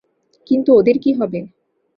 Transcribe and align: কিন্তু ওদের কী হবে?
কিন্তু 0.47 0.69
ওদের 0.73 0.97
কী 1.03 1.11
হবে? 1.13 1.39